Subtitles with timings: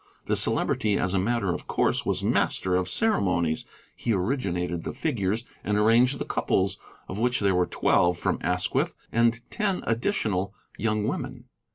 [0.25, 3.65] The Celebrity as a matter of course was master of ceremonies.
[3.95, 8.95] He originated the figures and arranged the couples, of which there were twelve from Asquith
[9.11, 11.45] and ten additional young women.